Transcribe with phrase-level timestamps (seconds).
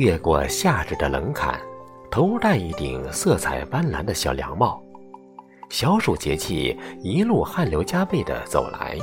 [0.00, 1.60] 越过夏至的冷坎，
[2.10, 4.82] 头戴一顶色彩斑斓的小凉帽，
[5.68, 8.96] 小暑节气一路汗流浃背地走来，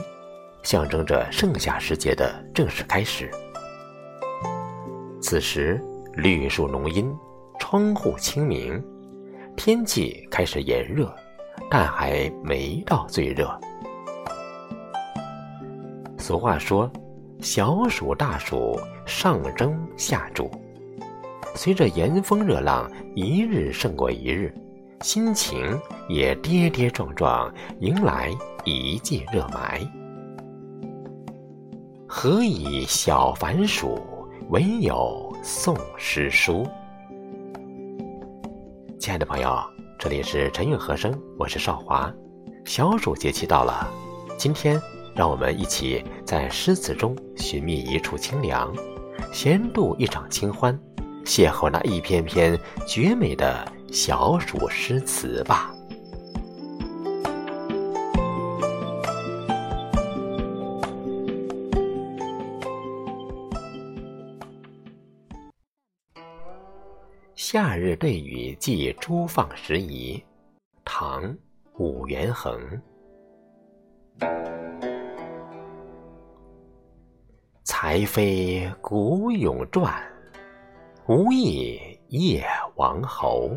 [0.63, 3.29] 象征着盛夏时节的正式开始。
[5.21, 5.79] 此时，
[6.13, 7.15] 绿树浓荫，
[7.59, 8.83] 窗户清明，
[9.55, 11.13] 天气开始炎热，
[11.69, 13.47] 但还没到最热。
[16.17, 16.91] 俗话说
[17.39, 20.49] ：“小暑大暑，上蒸下煮。”
[21.57, 24.53] 随着炎风热浪一日胜过一日，
[25.01, 25.75] 心情
[26.07, 28.29] 也跌跌撞撞，迎来
[28.63, 29.81] 一季热霾。
[32.07, 33.99] 何以小凡暑，
[34.51, 36.63] 唯有宋诗书？
[38.99, 39.59] 亲爱的朋友，
[39.97, 42.13] 这里是陈韵和声，我是少华。
[42.65, 43.91] 小暑节气到了，
[44.37, 44.79] 今天。
[45.15, 48.71] 让我们一起在诗词中寻觅一处清凉，
[49.33, 50.79] 闲度一场清欢，
[51.27, 55.73] 邂逅那一篇篇绝美的小暑诗词吧。
[67.35, 70.23] 夏日对雨寄诸放时宜，
[70.85, 71.23] 唐·
[71.77, 72.57] 武元衡。
[77.65, 79.93] 才飞古咏传，
[81.09, 83.49] 无意夜王侯。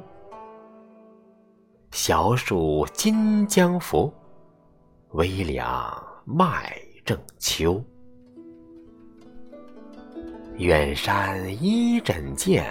[1.90, 4.12] 小暑金江伏，
[5.14, 5.92] 微凉
[6.24, 7.82] 麦正秋。
[10.58, 12.64] 远山依枕见，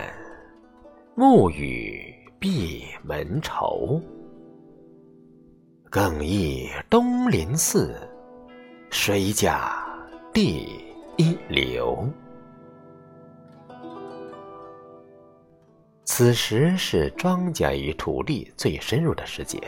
[1.13, 2.01] 暮雨
[2.39, 4.01] 闭门愁。
[5.89, 7.93] 更忆东林寺，
[8.89, 9.75] 谁家
[10.33, 10.69] 第。
[11.17, 12.07] 一流。
[16.11, 19.61] 此时是庄稼与土地最深入的时节，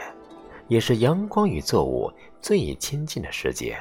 [0.67, 3.77] 也是阳光与作物最亲近的时节。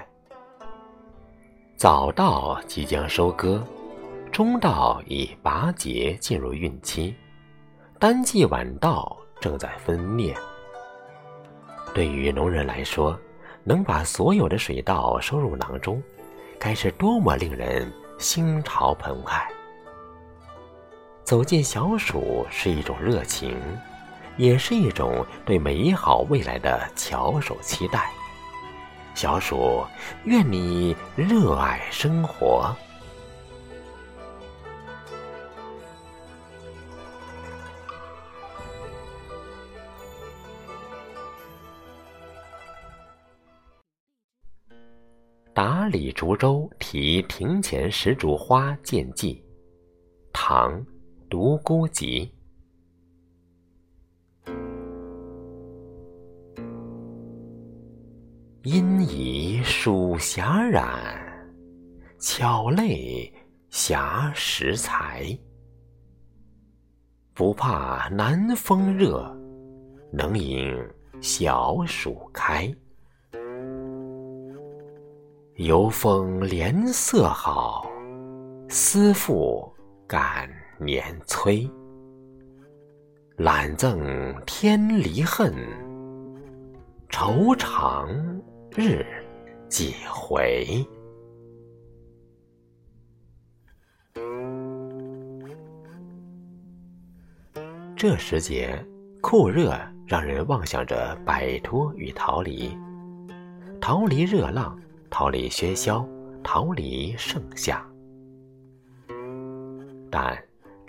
[1.74, 3.64] 早稻即将收割，
[4.30, 7.14] 中稻已拔节进入孕期，
[7.98, 10.36] 单季晚稻正在分蘖。
[11.94, 13.18] 对于农人来说，
[13.64, 16.00] 能把所有的水稻收入囊中。
[16.58, 19.50] 该是多么令人心潮澎湃！
[21.30, 23.56] 走进小暑是一种热情，
[24.36, 28.10] 也是一种对美好未来的翘首期待。
[29.14, 29.84] 小暑，
[30.24, 32.74] 愿你热爱生活。
[45.54, 49.40] 打李竹舟题庭前石竹花见寄，
[50.32, 50.72] 唐·
[51.30, 52.28] 独孤及。
[58.64, 60.84] 因疑暑霞染，
[62.18, 63.32] 巧泪
[63.70, 65.24] 霞时才。
[67.32, 69.34] 不怕南风热，
[70.12, 70.76] 能迎
[71.20, 72.70] 小暑开。
[75.54, 77.86] 游风莲色好，
[78.68, 79.72] 思妇
[80.06, 81.68] 感年催。
[83.36, 85.54] 懒赠天离恨，
[87.08, 88.08] 愁长
[88.74, 89.04] 日
[89.68, 90.84] 几回？
[97.94, 98.82] 这时节
[99.20, 102.76] 酷热，让人妄想着摆脱与逃离，
[103.80, 104.78] 逃离热浪。
[105.12, 106.08] 逃离喧嚣，
[106.40, 107.84] 逃离盛夏，
[110.08, 110.40] 但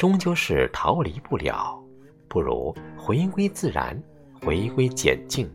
[0.01, 1.79] 终究是逃离不了。
[2.27, 3.95] 不如回归自然，
[4.41, 5.47] 回归简静，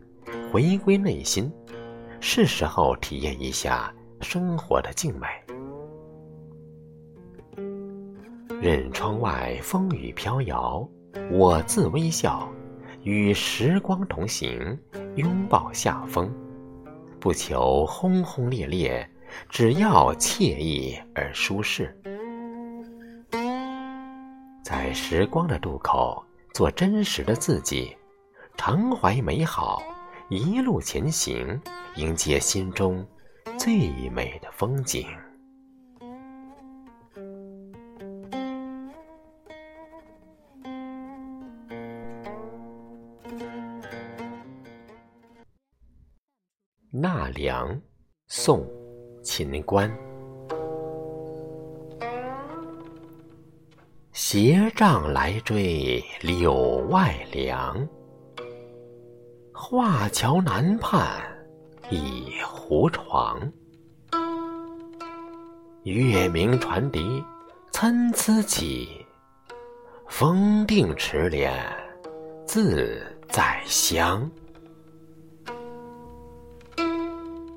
[0.53, 1.51] 回归内心，
[2.21, 5.27] 是时候体验一下生活的静美。
[8.61, 10.89] 任窗外风雨飘摇，
[11.33, 12.49] 我自微笑，
[13.03, 14.79] 与时光同行，
[15.17, 16.33] 拥抱夏风。
[17.19, 19.11] 不求轰轰烈烈，
[19.49, 21.93] 只要惬意而舒适。
[24.69, 26.21] 在时光的渡口，
[26.53, 27.97] 做真实的自己，
[28.57, 29.81] 常怀美好，
[30.29, 31.63] 一路前行，
[31.95, 33.07] 迎接心中
[33.57, 35.07] 最美的风景。
[46.91, 47.81] 纳凉，
[48.27, 48.63] 宋·
[49.23, 50.06] 秦观。
[54.29, 57.89] 斜杖来追柳外凉。
[59.55, 61.09] 画桥南畔
[61.91, 63.41] 一胡床。
[65.85, 67.23] 月明船笛
[67.71, 69.07] 参差起，
[70.09, 71.55] 风定池莲
[72.45, 74.29] 自在香。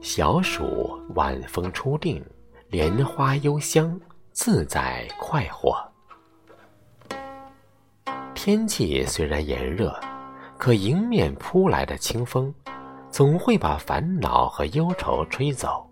[0.01, 2.23] 小暑晚风初定，
[2.67, 3.99] 莲花幽香，
[4.33, 5.75] 自在快活。
[8.49, 9.95] 天气虽然炎热，
[10.57, 12.51] 可迎面扑来的清风，
[13.11, 15.87] 总会把烦恼和忧愁吹走，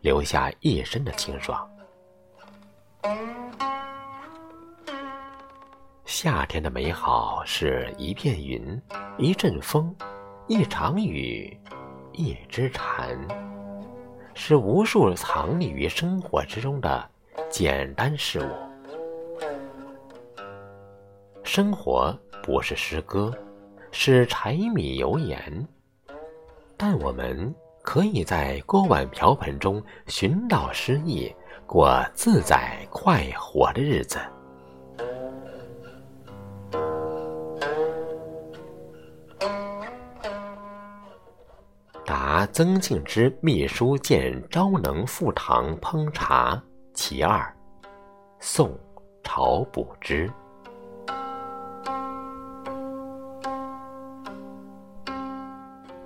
[0.00, 1.64] 留下一身的清爽。
[6.04, 8.82] 夏天的美好是一片云，
[9.16, 9.94] 一阵风，
[10.48, 11.56] 一场雨，
[12.10, 13.16] 一只蝉，
[14.34, 17.08] 是无数藏匿于生活之中的
[17.48, 18.73] 简单事物。
[21.44, 23.32] 生活不是诗歌，
[23.92, 25.68] 是柴米油盐，
[26.76, 31.32] 但我们可以在锅碗瓢盆中寻到诗意，
[31.66, 34.18] 过自在快活的日子。
[42.04, 46.60] 答曾庆之秘书见昭能赴堂烹茶
[46.94, 47.54] 其二，
[48.40, 48.76] 宋，
[49.22, 50.28] 晁补之。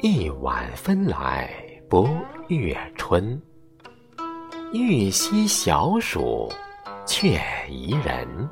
[0.00, 1.52] 一晚分来
[1.90, 2.08] 不
[2.46, 3.42] 月春，
[4.72, 6.48] 欲溪小暑
[7.04, 8.48] 却宜人。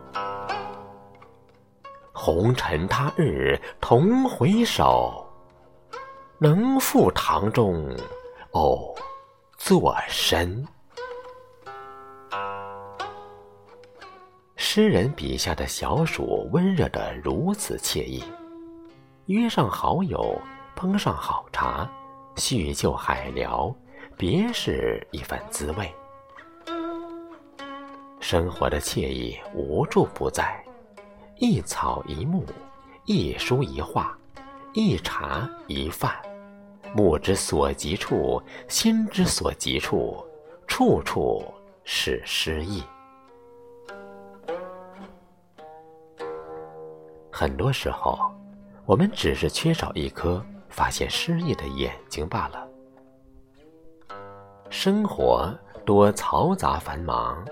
[2.12, 5.24] 红尘他日同回首，
[6.40, 7.96] 能赴堂中
[8.50, 8.92] 偶
[9.56, 10.66] 作身。
[14.56, 18.24] 诗人笔下的小暑温热的如此惬意，
[19.26, 20.36] 约上好友。
[20.76, 21.90] 烹上好茶，
[22.36, 23.74] 叙旧海聊，
[24.14, 25.90] 别是一番滋味。
[28.20, 30.62] 生活的惬意无处不在，
[31.36, 32.44] 一草一木，
[33.06, 34.16] 一书一画，
[34.74, 36.14] 一茶一饭，
[36.94, 40.22] 目之所及处，心之所及处，
[40.66, 41.42] 处处
[41.84, 42.82] 是诗意。
[47.32, 48.18] 很多时候，
[48.84, 50.44] 我们只是缺少一颗。
[50.76, 52.68] 发现诗意的眼睛罢了。
[54.68, 55.50] 生活
[55.86, 57.42] 多嘈杂繁忙，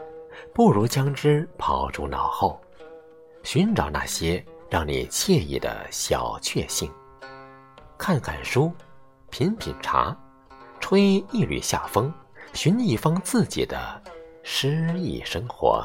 [0.53, 2.61] 不如将之抛诸脑后，
[3.43, 6.93] 寻找那些让你惬意的小确幸。
[7.97, 8.71] 看看书，
[9.31, 10.15] 品品茶，
[10.79, 12.13] 吹一缕夏风，
[12.53, 14.03] 寻一方自己的
[14.43, 15.83] 诗意生活。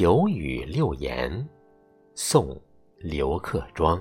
[0.00, 1.44] 九语六言，
[2.14, 2.46] 宋·
[2.98, 4.00] 刘克庄。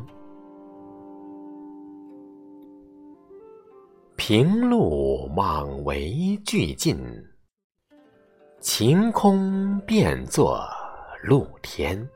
[4.15, 7.03] 平路莽为俱尽，
[8.59, 10.63] 晴空变作
[11.23, 12.07] 露天。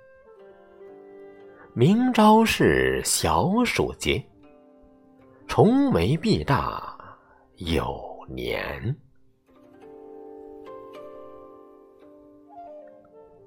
[1.73, 4.23] 明朝是小暑节，
[5.47, 6.95] 重围必大
[7.55, 8.95] 有年。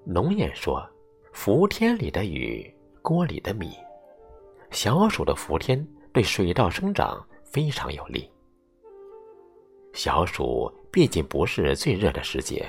[0.06, 0.87] 农谚说
[1.32, 2.70] ：“伏天里的雨，
[3.00, 3.73] 锅里的米。”
[4.70, 8.30] 小暑的伏天对水稻生长非常有利。
[9.94, 12.66] 小暑毕竟不是最热的时节，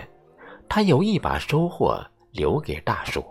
[0.69, 1.99] 它有意把收获
[2.31, 3.23] 留给大树。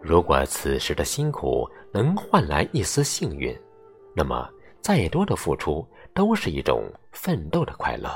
[0.00, 3.58] 如果此时的辛苦能换来一丝幸运，
[4.14, 4.48] 那么
[4.80, 8.10] 再多的付出都是一种奋斗的快乐。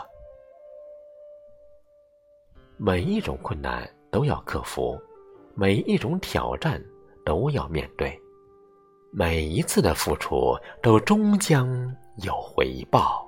[2.78, 5.00] 每一种困难都要克服，
[5.54, 6.82] 每一种挑战
[7.24, 8.20] 都要面对，
[9.10, 11.66] 每一次的付出都终将
[12.22, 13.26] 有回报。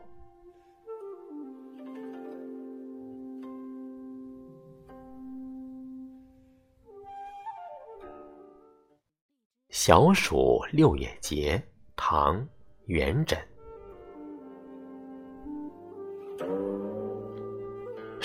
[9.71, 11.63] 小暑六月节，
[11.97, 12.37] 唐·
[12.85, 13.39] 元稹。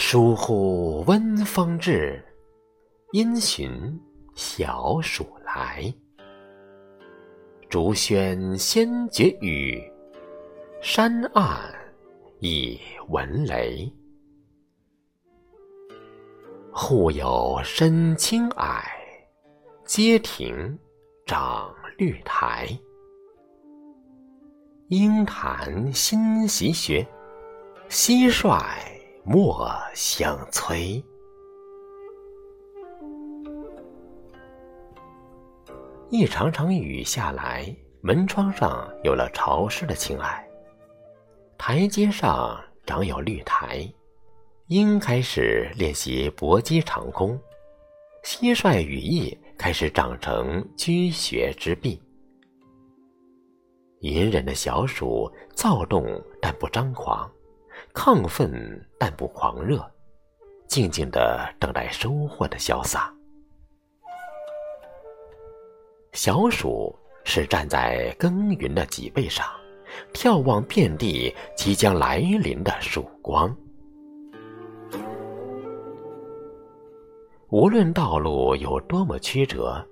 [0.05, 2.21] 疏忽温风至，
[3.13, 3.71] 因循
[4.35, 5.91] 小暑来。
[7.69, 9.81] 竹喧先觉雨，
[10.81, 11.57] 山暗
[12.41, 13.89] 已闻雷。
[16.73, 18.85] 户有深青矮，
[19.85, 20.77] 阶庭
[21.25, 22.67] 长绿苔。
[24.89, 27.07] 鹰潭新习学，
[27.89, 28.49] 蟋蟀
[29.25, 31.01] 莫相催。
[36.09, 40.43] 一场场雨下来，门窗上有了潮湿的青霭。
[41.57, 43.89] 台阶上长有绿苔，
[44.67, 47.39] 鹰开始练习搏击长空，
[48.25, 52.01] 蟋蟀羽翼开始长成居穴之壁。
[54.01, 56.05] 隐忍的小鼠躁动
[56.41, 57.31] 但不张狂，
[57.93, 58.51] 亢奋
[58.99, 59.83] 但不狂热，
[60.67, 63.13] 静静的等待收获的潇洒。
[66.13, 69.45] 小鼠是站在耕耘的脊背上，
[70.13, 73.55] 眺望遍地即将来临的曙光。
[77.49, 79.83] 无论道路有多么曲折，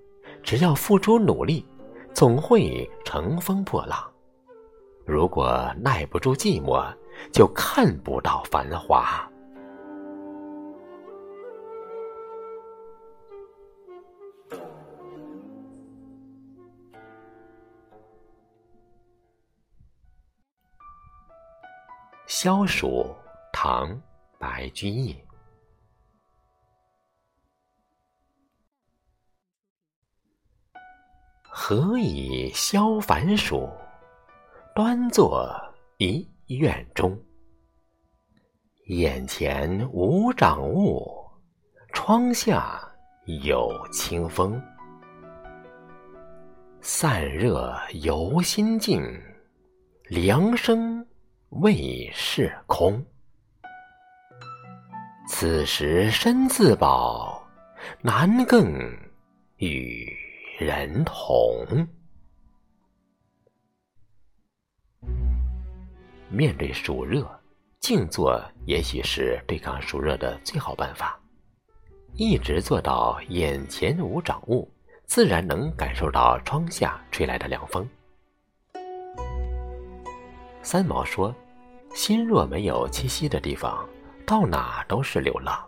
[0.42, 1.64] 只要付出努力，
[2.14, 4.00] 总会乘风破浪。
[5.06, 6.84] 如果耐不住寂寞，
[7.32, 9.28] 就看不到繁华。
[22.28, 23.14] 消暑，
[23.52, 23.90] 唐·
[24.40, 25.16] 白居易。
[31.44, 33.70] 何以消烦暑？
[34.74, 35.54] 端坐
[35.98, 36.28] 一
[36.58, 37.18] 院中。
[38.88, 41.08] 眼前无长物，
[41.94, 42.82] 窗下
[43.44, 44.62] 有清风。
[46.82, 49.02] 散热由心静，
[50.10, 51.06] 凉生。
[51.60, 53.06] 未是空，
[55.28, 57.46] 此时身自保，
[58.02, 58.72] 难更
[59.58, 60.10] 与
[60.58, 61.68] 人同。
[66.32, 67.30] 面对暑热，
[67.82, 71.20] 静坐也许是对抗暑热的最好办法。
[72.14, 74.72] 一直做到眼前无长物，
[75.06, 77.88] 自然能感受到窗下吹来的凉风。
[80.62, 81.36] 三毛说
[81.94, 83.86] ：“心若没有栖息的地方，
[84.26, 85.60] 到哪都是流浪。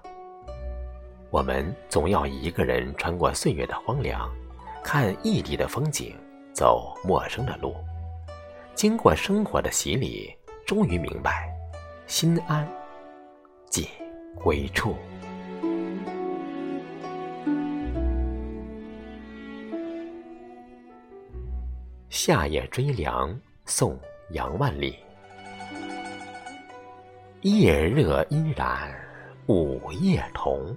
[1.30, 4.32] 我们总要一个人穿过岁月的荒凉，
[4.82, 6.16] 看异地的风景，
[6.54, 7.76] 走陌生的路。
[8.76, 10.34] 经过生活的洗礼，
[10.66, 11.54] 终于明白，
[12.08, 12.68] 心安
[13.70, 13.88] 即
[14.36, 14.96] 归处。”
[22.10, 24.00] 夏夜追凉，宋。
[24.30, 24.96] 杨万里，
[27.42, 28.90] 夜热依然
[29.46, 30.76] 午夜同。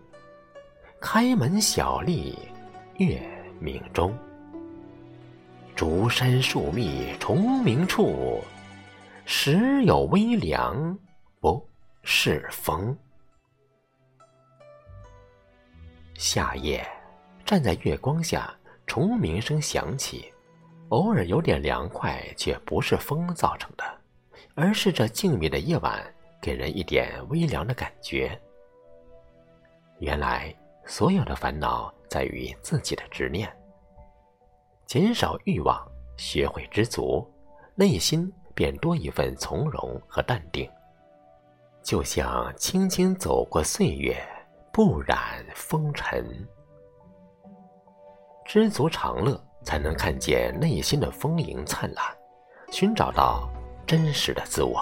[1.00, 2.36] 开门小立
[2.98, 3.22] 月
[3.58, 4.12] 明中。
[5.74, 8.42] 竹深树密虫鸣处，
[9.28, 10.96] 时有微凉
[11.40, 11.60] 不
[12.04, 12.96] 是风。
[16.14, 16.86] 夏夜，
[17.44, 18.56] 站在月光下，
[18.86, 20.32] 虫鸣声响起。
[20.90, 23.84] 偶尔有点凉快，却不是风造成的，
[24.54, 26.00] 而是这静谧的夜晚
[26.40, 28.40] 给人一点微凉的感觉。
[29.98, 30.54] 原来，
[30.84, 33.52] 所有的烦恼在于自己的执念。
[34.86, 35.84] 减少欲望，
[36.16, 37.28] 学会知足，
[37.74, 40.68] 内心便多一份从容和淡定。
[41.84, 44.16] 就像轻轻走过岁月，
[44.72, 45.16] 不染
[45.54, 46.26] 风尘。
[48.44, 49.40] 知足常乐。
[49.66, 52.04] 才能看见内心的丰盈灿烂，
[52.70, 53.50] 寻找到
[53.84, 54.80] 真实的自我。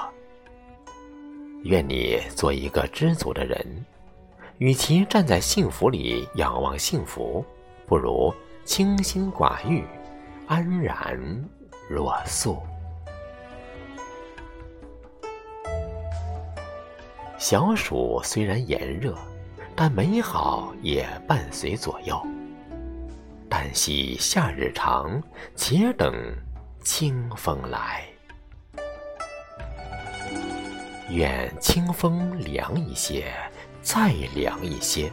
[1.63, 3.67] 愿你做一个知足的人，
[4.59, 7.43] 与其站在幸福里仰望幸福，
[7.87, 8.31] 不如
[8.67, 9.83] 清心寡欲，
[10.47, 11.19] 安然
[11.89, 12.59] 若素。
[17.45, 19.15] 小暑虽然炎热，
[19.77, 22.19] 但美好也伴随左右。
[23.51, 25.23] 但惜夏日长，
[25.55, 26.15] 且等
[26.83, 28.03] 清风来。
[31.11, 33.31] 愿清风凉一些，
[33.83, 35.13] 再凉一些；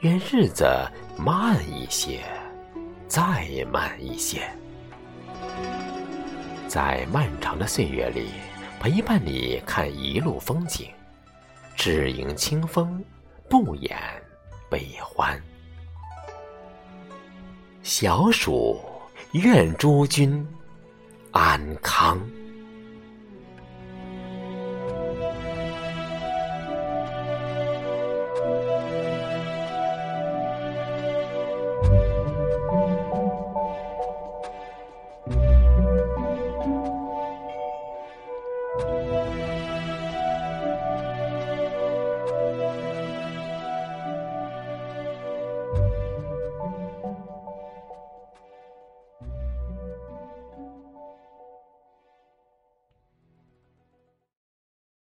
[0.00, 0.64] 愿日子
[1.14, 2.20] 慢一些，
[3.06, 4.50] 再慢一些。
[6.66, 8.30] 在漫长的岁月里，
[8.80, 10.88] 陪伴你看一路风景，
[11.76, 13.04] 只迎清风，
[13.48, 13.98] 不言
[14.70, 15.40] 悲欢。
[17.82, 18.80] 小暑，
[19.32, 20.46] 愿诸君
[21.32, 22.20] 安康。